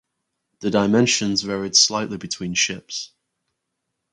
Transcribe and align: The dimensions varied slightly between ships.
The 0.61 0.71
dimensions 0.71 1.43
varied 1.43 1.75
slightly 1.75 2.17
between 2.17 2.55
ships. 2.55 3.11